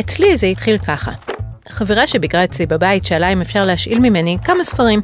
[0.00, 1.12] אצלי זה התחיל ככה.
[1.68, 5.00] חברה שביקרה אצלי בבית שאלה אם אפשר להשאיל ממני כמה ספרים.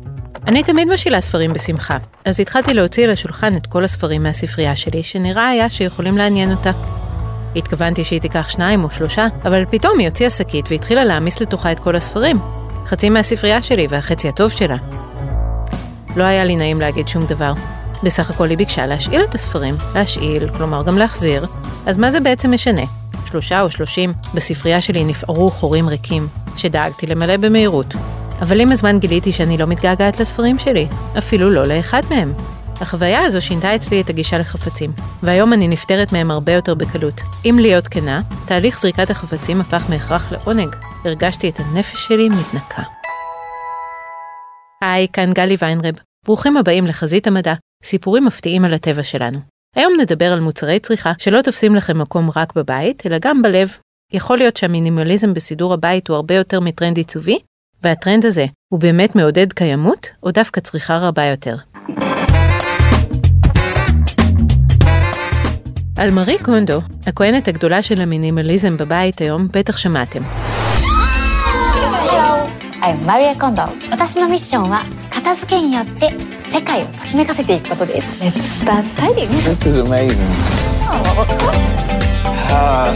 [0.47, 5.03] אני תמיד משאילה ספרים בשמחה, אז התחלתי להוציא על השולחן את כל הספרים מהספרייה שלי,
[5.03, 6.71] שנראה היה שיכולים לעניין אותה.
[7.57, 11.81] התכוונתי שהיא תיקח שניים או שלושה, אבל פתאום היא הוציאה שקית והתחילה להעמיס לתוכה את
[11.81, 12.39] כל הספרים.
[12.87, 14.77] חצי מהספרייה שלי והחצי הטוב שלה.
[16.17, 17.53] לא היה לי נעים להגיד שום דבר.
[18.05, 21.47] בסך הכל היא ביקשה להשאיל את הספרים, להשאיל, כלומר גם להחזיר,
[21.87, 22.83] אז מה זה בעצם משנה?
[23.29, 27.95] שלושה או שלושים, בספרייה שלי נפערו חורים ריקים, שדאגתי למלא במהירות.
[28.43, 30.87] אבל עם הזמן גיליתי שאני לא מתגעגעת לספרים שלי,
[31.19, 32.33] אפילו לא לאחד מהם.
[32.81, 37.21] החוויה הזו שינתה אצלי את הגישה לחפצים, והיום אני נפטרת מהם הרבה יותר בקלות.
[37.45, 40.77] אם להיות כנה, תהליך זריקת החפצים הפך מהכרח לעונג.
[41.05, 42.83] הרגשתי את הנפש שלי מתנקה.
[44.85, 45.95] היי, כאן גלי ויינרב.
[46.27, 49.58] ברוכים הבאים לחזית המדע, סיפורים מפתיעים על הטבע שלנו.
[49.78, 53.78] היום נדבר על מוצרי צריכה שלא תופסים לכם מקום רק בבית, אלא גם בלב.
[54.12, 57.40] יכול להיות שהמינימליזם בסידור הבית הוא הרבה יותר מטרנד עיצובי,
[57.82, 61.56] והטרנד הזה הוא באמת מעודד קיימות, או דווקא צריכה רבה יותר.
[65.98, 70.24] על מארי קונדו, הכהנת הגדולה של המינימליזם בבית היום, בטח שמעתם.
[72.84, 80.30] I'm Maria Kondo 私のミッションは片付けによって 世界をときめかせていくことです Let's start tidying This is amazing.
[82.50, 82.94] Ah,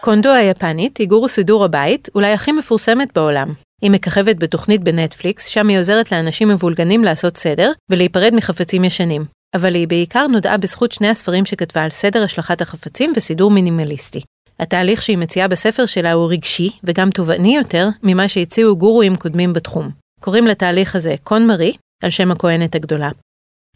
[0.00, 3.52] קונדו היפנית היא גורו סידור הבית, אולי הכי מפורסמת בעולם.
[3.82, 9.24] היא מככבת בתוכנית בנטפליקס, שם היא עוזרת לאנשים מבולגנים לעשות סדר ולהיפרד מחפצים ישנים.
[9.54, 14.20] אבל היא בעיקר נודעה בזכות שני הספרים שכתבה על סדר השלכת החפצים וסידור מינימליסטי.
[14.60, 19.90] התהליך שהיא מציעה בספר שלה הוא רגשי וגם תובעני יותר ממה שהציעו גורואים קודמים בתחום.
[20.19, 23.09] קוראים לתהליך הזה קון מרי, על שם הכהנת הגדולה.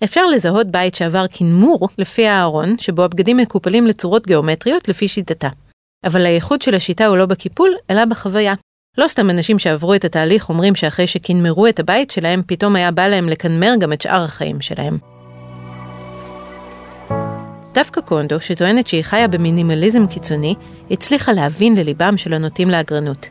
[0.04, 5.50] אפשר לזהות בית שעבר כנמור לפי הארון, שבו הבגדים מקופלים לצורות גיאומטריות לפי שיטתה.
[6.06, 8.54] אבל הייחוד של השיטה הוא לא בקיפול, אלא בחוויה.
[8.98, 13.08] לא סתם אנשים שעברו את התהליך אומרים שאחרי שכנמרו את הבית שלהם, פתאום היה בא
[13.08, 14.98] להם לקנמר גם את שאר החיים שלהם.
[17.74, 20.56] דווקא קונדו, שטוענת שהיא חיה במינימליזם קיצוני,
[20.92, 23.30] הצליחה להבין לליבם של הנוטים לאגרנות.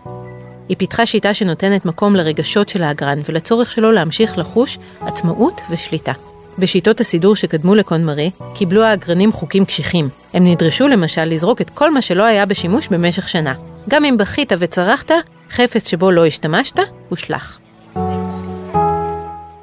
[0.72, 6.12] היא פיתחה שיטה שנותנת מקום לרגשות של האגרן ולצורך שלו להמשיך לחוש עצמאות ושליטה.
[6.58, 10.08] בשיטות הסידור שקדמו לקון מרי, קיבלו האגרנים חוקים קשיחים.
[10.34, 13.54] הם נדרשו למשל לזרוק את כל מה שלא היה בשימוש במשך שנה.
[13.88, 15.10] גם אם בכית וצרחת,
[15.50, 16.78] חפץ שבו לא השתמשת,
[17.08, 17.58] הושלך.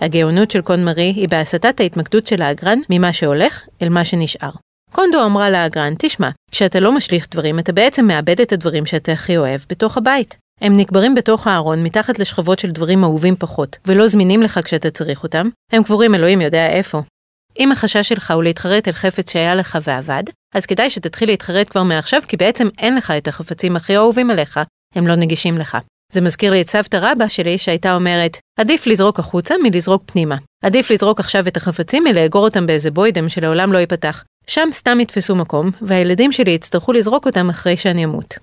[0.02, 4.52] הגאונות של קון מרי היא בהסטת ההתמקדות של האגרן ממה שהולך אל מה שנשאר.
[4.92, 9.38] קונדו אמרה לאגרן, תשמע, כשאתה לא משליך דברים, אתה בעצם מאבד את הדברים שאתה הכי
[9.38, 10.38] אוהב בתוך הבית.
[10.62, 15.24] הם נקברים בתוך הארון מתחת לשכבות של דברים אהובים פחות, ולא זמינים לך כשאתה צריך
[15.24, 17.02] אותם, הם קבורים אלוהים יודע איפה.
[17.60, 20.24] אם החשש שלך הוא להתחרט על חפץ שהיה לך ועבד,
[20.56, 24.60] אז כדאי שתתחיל להתחרט כבר מעכשיו, כי בעצם אין לך את החפצים הכי אהובים עליך,
[24.96, 25.78] הם לא נגישים לך.
[26.14, 30.36] זה מזכיר לי את סבתא רבא שלי שהייתה אומרת, עדיף לזרוק החוצה מלזרוק פנימה.
[30.64, 34.24] עדיף לזרוק עכשיו את החפצים מלאגור אותם באיזה בוידם שלעולם לא ייפתח.
[34.48, 38.38] שם סתם יתפסו מקום, והילדים שלי יצטרכו לזרוק אותם אחרי שאני אמות.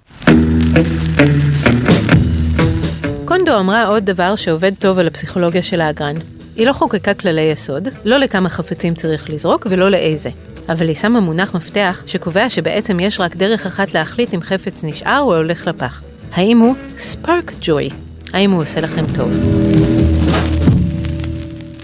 [3.36, 6.16] קונדו אמרה עוד דבר שעובד טוב על הפסיכולוגיה של האגרן.
[6.56, 10.30] היא לא חוקקה כללי יסוד, לא לכמה חפצים צריך לזרוק ולא לאיזה.
[10.68, 15.20] אבל היא שמה מונח מפתח שקובע שבעצם יש רק דרך אחת להחליט אם חפץ נשאר
[15.20, 16.02] או הולך לפח.
[16.32, 17.88] האם הוא ספארק ג'וי?
[18.32, 19.32] האם הוא עושה לכם טוב?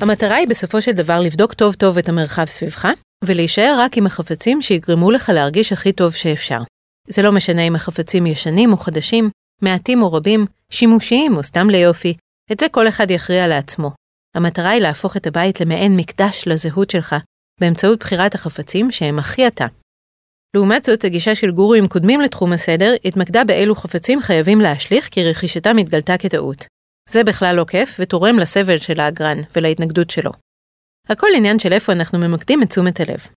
[0.01, 2.89] המטרה היא בסופו של דבר לבדוק טוב טוב את המרחב סביבך,
[3.25, 6.61] ולהישאר רק עם החפצים שיגרמו לך להרגיש הכי טוב שאפשר.
[7.09, 9.31] זה לא משנה אם החפצים ישנים או חדשים,
[9.62, 12.15] מעטים או רבים, שימושיים או סתם ליופי,
[12.53, 13.91] את זה כל אחד יכריע לעצמו.
[14.37, 17.16] המטרה היא להפוך את הבית למעין מקדש לזהות שלך,
[17.60, 19.66] באמצעות בחירת החפצים שהם הכי אתה.
[20.56, 25.78] לעומת זאת, הגישה של גורואים קודמים לתחום הסדר התמקדה באילו חפצים חייבים להשליך כי רכישתם
[25.78, 26.66] התגלתה כטעות.
[27.09, 30.31] זה בכלל לא כיף ותורם לסבל של האגרן ולהתנגדות שלו.
[31.09, 33.28] הכל עניין של איפה אנחנו ממקדים את תשומת הלב.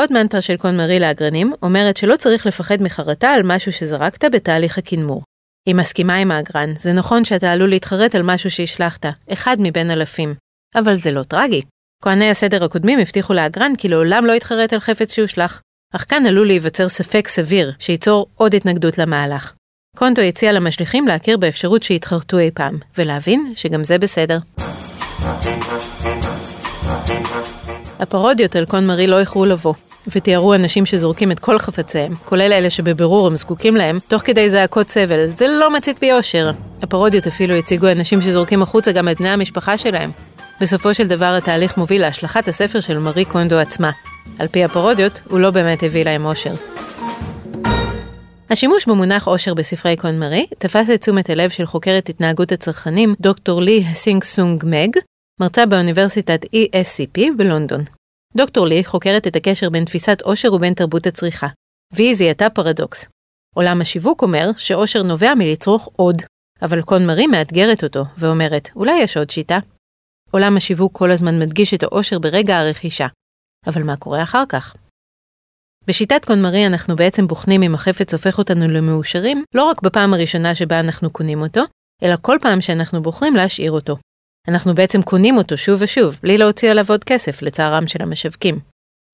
[0.00, 4.78] עוד מנטרה של קון מרי לאגרנים אומרת שלא צריך לפחד מחרטה על משהו שזרקת בתהליך
[4.78, 5.22] הקנמור.
[5.66, 10.34] היא מסכימה עם האגרן, זה נכון שאתה עלול להתחרט על משהו שהשלכת, אחד מבין אלפים.
[10.74, 11.62] אבל זה לא טרגי.
[12.02, 15.60] כהני הסדר הקודמים הבטיחו לאגרן כי לעולם לא יתחרט על חפץ שהושלך.
[15.94, 19.52] אך כאן עלול להיווצר ספק סביר, שייצור עוד התנגדות למהלך.
[19.96, 24.38] קונטו הציע למשליכים להכיר באפשרות שיתחרטו אי פעם, ולהבין שגם זה בסדר.
[27.98, 29.74] הפרודיות על קון מרי לא איחרו לבוא,
[30.14, 34.88] ותיארו אנשים שזורקים את כל חפציהם, כולל אלה שבבירור הם זקוקים להם, תוך כדי זעקות
[34.88, 36.50] סבל, זה לא מצית ביושר.
[36.82, 40.10] הפרודיות אפילו הציגו אנשים שזורקים החוצה גם את בני המשפחה שלהם.
[40.60, 43.90] בסופו של דבר התהליך מוביל להשלכת הספר של מארי קונדו עצמה.
[44.38, 46.54] על פי הפרודיות, הוא לא באמת הביא להם אושר.
[48.50, 53.62] השימוש במונח אושר בספרי קון מרי תפס את תשומת הלב של חוקרת התנהגות הצרכנים דוקטור
[53.62, 54.90] לי סינג סונג מג,
[55.40, 57.84] מרצה באוניברסיטת ESCP בלונדון.
[58.36, 61.46] דוקטור לי חוקרת את הקשר בין תפיסת אושר ובין תרבות הצריכה,
[61.92, 63.08] והיא זיהתה פרדוקס.
[63.54, 66.22] עולם השיווק אומר שעושר נובע מלצרוך עוד,
[66.62, 69.58] אבל קון מרי מאתגרת אותו ואומרת, אולי יש עוד שיטה?
[70.30, 73.06] עולם השיווק כל הזמן מדגיש את העושר ברגע הרכישה,
[73.66, 74.76] אבל מה קורה אחר כך?
[75.86, 80.80] בשיטת קונמרי אנחנו בעצם בוחנים אם החפץ הופך אותנו למאושרים לא רק בפעם הראשונה שבה
[80.80, 81.62] אנחנו קונים אותו,
[82.02, 83.96] אלא כל פעם שאנחנו בוחרים להשאיר אותו.
[84.48, 88.58] אנחנו בעצם קונים אותו שוב ושוב, בלי להוציא עליו עוד כסף, לצערם של המשווקים.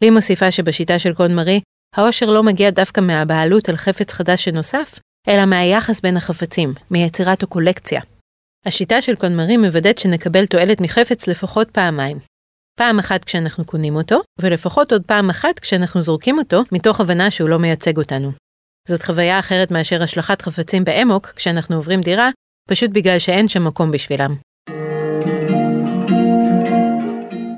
[0.03, 1.61] לי מוסיפה שבשיטה של קונמרי,
[1.97, 4.99] העושר לא מגיע דווקא מהבעלות על חפץ חדש שנוסף,
[5.29, 8.01] אלא מהיחס בין החפצים, מיצירת הקולקציה.
[8.67, 12.19] השיטה של קונמרי מוודאת שנקבל תועלת מחפץ לפחות פעמיים,
[12.79, 17.49] פעם אחת כשאנחנו קונים אותו, ולפחות עוד פעם אחת כשאנחנו זורקים אותו, מתוך הבנה שהוא
[17.49, 18.33] לא מייצג אותנו.
[18.89, 22.31] זאת חוויה אחרת מאשר השלכת חפצים באמוק כשאנחנו עוברים דירה,
[22.69, 24.37] פשוט בגלל שאין שם מקום בשבילם.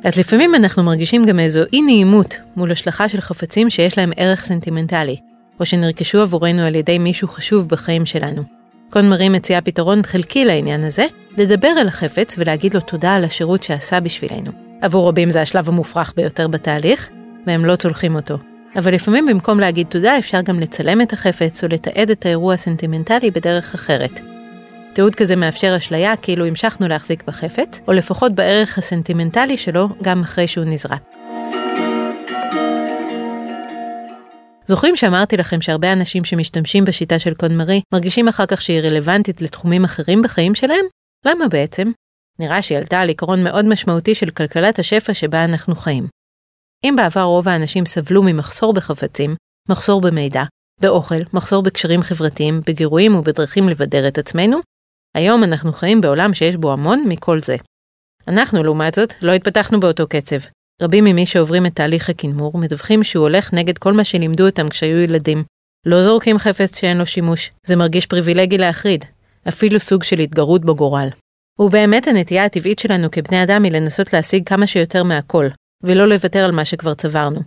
[0.05, 4.45] אז לפעמים אנחנו מרגישים גם איזו אי נעימות מול השלכה של חפצים שיש להם ערך
[4.45, 5.17] סנטימנטלי,
[5.61, 8.43] או שנרכשו עבורנו על ידי מישהו חשוב בחיים שלנו.
[8.91, 11.07] קון מרי מציעה פתרון חלקי לעניין הזה,
[11.37, 14.51] לדבר על החפץ ולהגיד לו תודה על השירות שעשה בשבילנו.
[14.81, 17.11] עבור רבים זה השלב המופרך ביותר בתהליך,
[17.47, 18.39] והם לא צולחים אותו.
[18.77, 23.31] אבל לפעמים במקום להגיד תודה אפשר גם לצלם את החפץ או לתעד את האירוע הסנטימנטלי
[23.31, 24.34] בדרך אחרת.
[24.95, 30.49] תיעוד כזה מאפשר אשליה כאילו המשכנו להחזיק בחפץ, או לפחות בערך הסנטימנטלי שלו גם אחרי
[30.49, 31.03] שהוא נזרק.
[34.67, 39.85] זוכרים שאמרתי לכם שהרבה אנשים שמשתמשים בשיטה של קונמרי מרגישים אחר כך שהיא רלוונטית לתחומים
[39.85, 40.85] אחרים בחיים שלהם?
[41.27, 41.91] למה בעצם?
[42.39, 46.07] נראה שהיא עלתה על עיקרון מאוד משמעותי של כלכלת השפע שבה אנחנו חיים.
[46.85, 49.37] אם בעבר רוב האנשים סבלו ממחסור בחפצים,
[49.69, 50.43] מחסור במידע,
[50.81, 54.61] באוכל, מחסור בקשרים חברתיים, בגירויים ובדרכים לבדר את עצמנו,
[55.15, 57.57] היום אנחנו חיים בעולם שיש בו המון מכל זה.
[58.29, 60.37] אנחנו, לעומת זאת, לא התפתחנו באותו קצב.
[60.83, 64.99] רבים ממי שעוברים את תהליך הקנמור מדווחים שהוא הולך נגד כל מה שלימדו אותם כשהיו
[64.99, 65.45] ילדים.
[65.87, 69.05] לא זורקים חפץ שאין לו שימוש, זה מרגיש פריבילגי להחריד,
[69.49, 71.09] אפילו סוג של התגרות בגורל.
[71.59, 75.47] ובאמת הנטייה הטבעית שלנו כבני אדם היא לנסות להשיג כמה שיותר מהכל,
[75.83, 77.41] ולא לוותר על מה שכבר צברנו.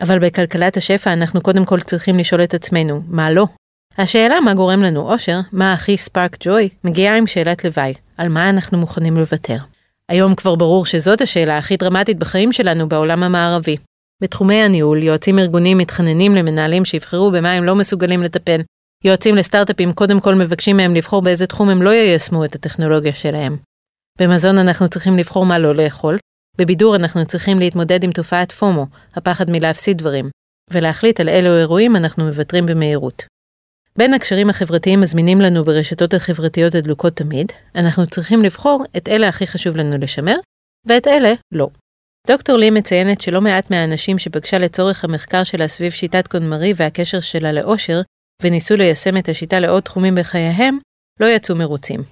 [0.00, 3.46] אבל בכלכלת השפע אנחנו קודם כל צריכים לשאול את עצמנו, מה לא?
[3.98, 8.50] השאלה מה גורם לנו אושר, מה הכי ספארק ג'וי, מגיעה עם שאלת לוואי, על מה
[8.50, 9.56] אנחנו מוכנים לוותר.
[10.08, 13.76] היום כבר ברור שזאת השאלה הכי דרמטית בחיים שלנו בעולם המערבי.
[14.22, 18.60] בתחומי הניהול, יועצים ארגוניים מתחננים למנהלים שיבחרו במה הם לא מסוגלים לטפל,
[19.04, 23.56] יועצים לסטארט-אפים קודם כל מבקשים מהם לבחור באיזה תחום הם לא יישמו את הטכנולוגיה שלהם.
[24.20, 26.18] במזון אנחנו צריכים לבחור מה לא לאכול,
[26.58, 30.30] בבידור אנחנו צריכים להתמודד עם תופעת פומו, הפחד מלהפסיד דברים,
[30.70, 33.31] ולהחליט על אילו אירועים אנחנו מוותרים במהירות.
[33.98, 39.46] בין הקשרים החברתיים הזמינים לנו ברשתות החברתיות הדלוקות תמיד, אנחנו צריכים לבחור את אלה הכי
[39.46, 40.36] חשוב לנו לשמר,
[40.86, 41.68] ואת אלה לא.
[42.26, 47.52] דוקטור לי מציינת שלא מעט מהאנשים שפגשה לצורך המחקר שלה סביב שיטת קונמרי והקשר שלה
[47.52, 48.00] לאושר,
[48.42, 50.78] וניסו ליישם את השיטה לעוד תחומים בחייהם,
[51.20, 52.02] לא יצאו מרוצים.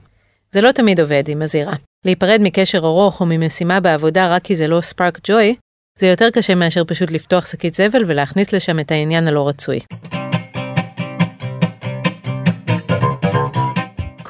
[0.51, 1.75] זה לא תמיד עובד, היא מזהירה.
[2.05, 5.55] להיפרד מקשר ארוך או ממשימה בעבודה רק כי זה לא ספארק ג'וי,
[5.99, 9.79] זה יותר קשה מאשר פשוט לפתוח שקית זבל ולהכניס לשם את העניין הלא רצוי.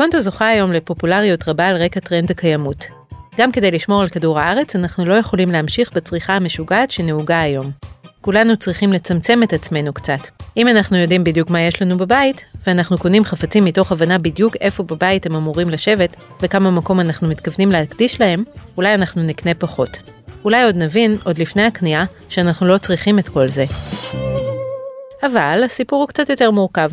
[0.01, 2.85] קונטו זוכה היום לפופולריות רבה על רקע טרנד הקיימות.
[3.39, 7.71] גם כדי לשמור על כדור הארץ, אנחנו לא יכולים להמשיך בצריכה המשוגעת שנהוגה היום.
[8.21, 10.19] כולנו צריכים לצמצם את עצמנו קצת.
[10.57, 14.83] אם אנחנו יודעים בדיוק מה יש לנו בבית, ואנחנו קונים חפצים מתוך הבנה בדיוק איפה
[14.83, 18.45] בבית הם אמורים לשבת, וכמה מקום אנחנו מתכוונים להקדיש להם,
[18.77, 19.99] אולי אנחנו נקנה פחות.
[20.45, 23.65] אולי עוד נבין, עוד לפני הקנייה, שאנחנו לא צריכים את כל זה.
[25.23, 26.91] אבל הסיפור הוא קצת יותר מורכב.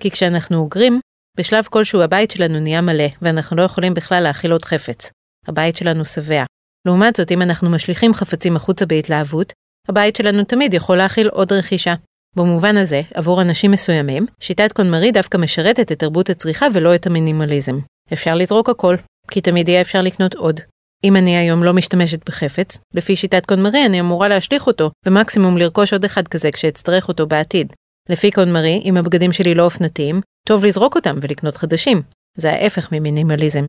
[0.00, 1.00] כי כשאנחנו אוגרים,
[1.38, 5.10] בשלב כלשהו הבית שלנו נהיה מלא, ואנחנו לא יכולים בכלל להכיל עוד חפץ.
[5.46, 6.44] הבית שלנו שבע.
[6.86, 9.52] לעומת זאת, אם אנחנו משליכים חפצים החוצה בהתלהבות,
[9.88, 11.94] הבית שלנו תמיד יכול להכיל עוד רכישה.
[12.36, 17.78] במובן הזה, עבור אנשים מסוימים, שיטת קונמרי דווקא משרתת את תרבות הצריכה ולא את המינימליזם.
[18.12, 18.96] אפשר לזרוק הכל,
[19.30, 20.60] כי תמיד יהיה אפשר לקנות עוד.
[21.04, 25.92] אם אני היום לא משתמשת בחפץ, לפי שיטת קונמרי אני אמורה להשליך אותו, ומקסימום לרכוש
[25.92, 27.72] עוד אחד כזה כשאצטרך אותו בעתיד.
[28.10, 32.02] לפי קונמרי, אם הבגדים שלי לא אופנתיים, טוב לזרוק אותם ולקנות חדשים.
[32.36, 33.64] זה ההפך ממינימליזם.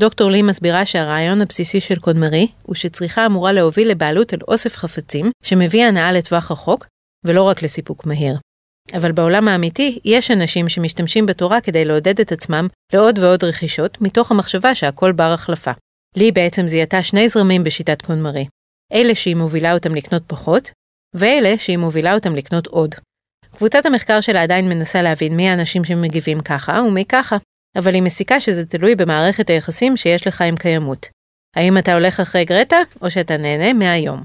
[0.00, 5.30] דוקטור לי מסבירה שהרעיון הבסיסי של קודמרי הוא שצריכה אמורה להוביל לבעלות על אוסף חפצים
[5.44, 6.86] שמביא הנאה לטווח רחוק,
[7.24, 8.38] ולא רק לסיפוק מהיר.
[8.96, 14.30] אבל בעולם האמיתי יש אנשים שמשתמשים בתורה כדי לעודד את עצמם לעוד ועוד רכישות, מתוך
[14.30, 15.72] המחשבה שהכל בר החלפה.
[16.16, 18.46] לי בעצם זיהתה שני זרמים בשיטת קונמרי.
[18.92, 20.70] אלה שהיא מובילה אותם לקנות פחות,
[21.14, 22.94] ואלה שהיא מובילה אותם לקנות עוד.
[23.56, 27.36] קבוצת המחקר שלה עדיין מנסה להבין מי האנשים שמגיבים ככה ומי ככה,
[27.76, 31.06] אבל היא מסיקה שזה תלוי במערכת היחסים שיש לך עם קיימות.
[31.56, 34.22] האם אתה הולך אחרי גרטה, או שאתה נהנה מהיום.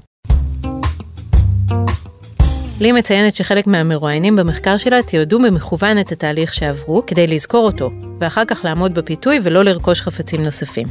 [2.80, 8.44] לי מציינת שחלק מהמרואיינים במחקר שלה תיעדו במכוון את התהליך שעברו כדי לזכור אותו, ואחר
[8.44, 10.86] כך לעמוד בפיתוי ולא לרכוש חפצים נוספים.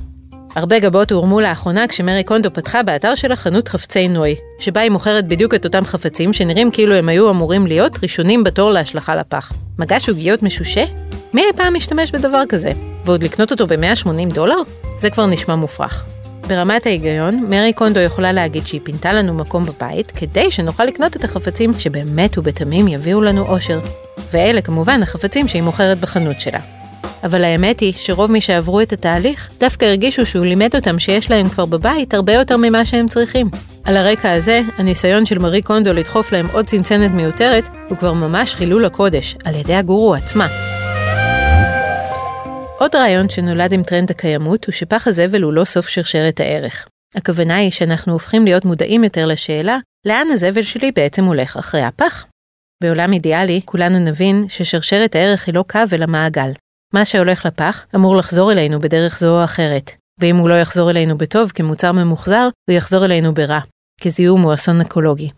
[0.55, 5.27] הרבה גבות הורמו לאחרונה כשמרי קונדו פתחה באתר שלה חנות חפצי נוי, שבה היא מוכרת
[5.27, 9.51] בדיוק את אותם חפצים שנראים כאילו הם היו אמורים להיות ראשונים בתור להשלכה לפח.
[9.79, 10.83] מגש עוגיות משושה?
[11.33, 12.71] מי אי פעם משתמש בדבר כזה?
[13.05, 14.55] ועוד לקנות אותו ב-180 דולר?
[14.97, 16.05] זה כבר נשמע מופרך.
[16.47, 21.23] ברמת ההיגיון, מרי קונדו יכולה להגיד שהיא פינתה לנו מקום בבית כדי שנוכל לקנות את
[21.23, 23.79] החפצים שבאמת ובתמים יביאו לנו אושר.
[24.31, 26.78] ואלה כמובן החפצים שהיא מוכרת בחנות שלה.
[27.23, 31.49] אבל האמת היא שרוב מי שעברו את התהליך דווקא הרגישו שהוא לימד אותם שיש להם
[31.49, 33.49] כבר בבית הרבה יותר ממה שהם צריכים.
[33.83, 38.55] על הרקע הזה, הניסיון של מרי קונדו לדחוף להם עוד צנצנת מיותרת הוא כבר ממש
[38.55, 40.47] חילול הקודש, על ידי הגורו עצמה.
[42.79, 46.87] עוד רעיון שנולד עם טרנד הקיימות הוא שפח הזבל הוא לא סוף שרשרת הערך.
[47.15, 52.25] הכוונה היא שאנחנו הופכים להיות מודעים יותר לשאלה, לאן הזבל שלי בעצם הולך אחרי הפח?
[52.83, 56.51] בעולם אידיאלי, כולנו נבין ששרשרת הערך היא לא קו אלא מעגל.
[56.93, 61.17] מה שהולך לפח אמור לחזור אלינו בדרך זו או אחרת, ואם הוא לא יחזור אלינו
[61.17, 63.59] בטוב כמוצר ממוחזר, הוא יחזור אלינו ברע,
[64.01, 65.29] כזיהום או אסון אקולוגי.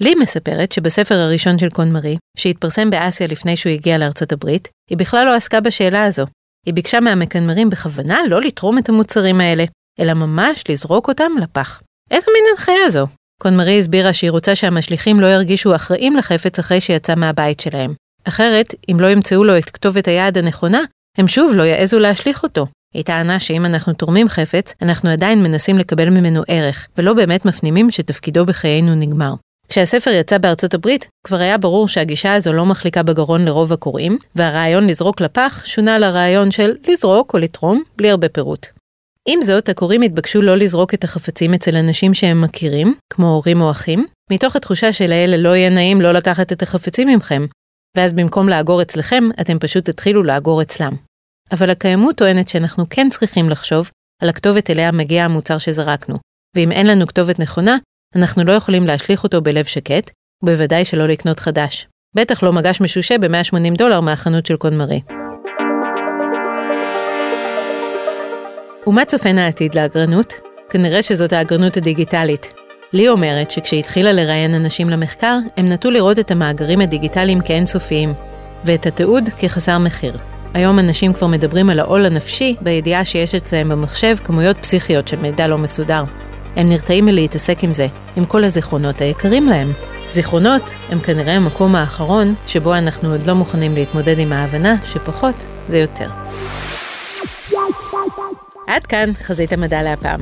[0.00, 4.98] לי מספרת שבספר הראשון של קון מרי, שהתפרסם באסיה לפני שהוא הגיע לארצות הברית, היא
[4.98, 6.26] בכלל לא עסקה בשאלה הזו,
[6.66, 9.64] היא ביקשה מהמקנמרים בכוונה לא לתרום את המוצרים האלה,
[10.00, 11.80] אלא ממש לזרוק אותם לפח.
[12.10, 13.06] איזה מין הנחיה זו?
[13.42, 17.94] קונמרי הסבירה שהיא רוצה שהמשליכים לא ירגישו אחראים לחפץ אחרי שיצא מהבית שלהם.
[18.28, 20.80] אחרת, אם לא ימצאו לו את כתובת היעד הנכונה,
[21.18, 22.66] הם שוב לא יעזו להשליך אותו.
[22.94, 27.90] היא טענה שאם אנחנו תורמים חפץ, אנחנו עדיין מנסים לקבל ממנו ערך, ולא באמת מפנימים
[27.90, 29.34] שתפקידו בחיינו נגמר.
[29.68, 34.86] כשהספר יצא בארצות הברית, כבר היה ברור שהגישה הזו לא מחליקה בגרון לרוב הקוראים, והרעיון
[34.86, 38.66] לזרוק לפח שונה לרעיון של לזרוק או לתרום, בלי הרבה פירוט.
[39.28, 43.70] עם זאת, הקוראים התבקשו לא לזרוק את החפצים אצל אנשים שהם מכירים, כמו הורים או
[43.70, 47.46] אחים, מתוך התחושה שלאלה לא יהיה נעים לא לקחת את החפצים ממכם,
[47.96, 50.92] ואז במקום לאגור אצלכם, אתם פשוט תתחילו לאגור אצלם.
[51.52, 53.90] אבל הקיימות טוענת שאנחנו כן צריכים לחשוב
[54.22, 56.16] על הכתובת אליה מגיע המוצר שזרקנו,
[56.56, 57.76] ואם אין לנו כתובת נכונה,
[58.16, 60.10] אנחנו לא יכולים להשליך אותו בלב שקט,
[60.42, 61.86] ובוודאי שלא לקנות חדש.
[62.16, 65.00] בטח לא מגש משושה ב-180 דולר מהחנות של קונמרי.
[68.86, 70.32] ומה צופן העתיד לאגרנות?
[70.70, 72.52] כנראה שזאת האגרנות הדיגיטלית.
[72.92, 78.14] לי אומרת שכשהתחילה לראיין אנשים למחקר, הם נטו לראות את המאגרים הדיגיטליים כאינסופיים,
[78.64, 80.16] ואת התיעוד כחסר מחיר.
[80.54, 85.46] היום אנשים כבר מדברים על העול הנפשי בידיעה שיש אצלם במחשב כמויות פסיכיות של מידע
[85.46, 86.04] לא מסודר.
[86.56, 89.68] הם נרתעים מלהתעסק עם זה, עם כל הזיכרונות היקרים להם.
[90.10, 95.78] זיכרונות הם כנראה המקום האחרון שבו אנחנו עוד לא מוכנים להתמודד עם ההבנה שפחות זה
[95.78, 96.08] יותר.
[98.66, 100.20] עד כאן חזית המדע להפעם.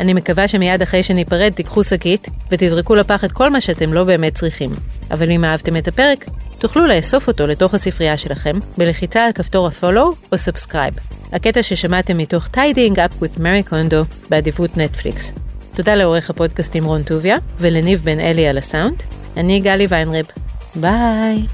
[0.00, 4.34] אני מקווה שמיד אחרי שניפרד תיקחו שקית ותזרקו לפח את כל מה שאתם לא באמת
[4.34, 4.70] צריכים.
[5.10, 6.24] אבל אם אהבתם את הפרק,
[6.58, 11.00] תוכלו לאסוף אותו לתוך הספרייה שלכם בלחיצה על כפתור ה-follow או subscribe.
[11.32, 15.32] הקטע ששמעתם מתוך Tidying Up with Mary Kondo בעדיפות נטפליקס.
[15.74, 19.02] תודה לעורך הפודקאסטים רון טוביה ולניב בן אלי על הסאונד.
[19.36, 20.26] אני גלי ויינרב.
[20.76, 21.46] ביי.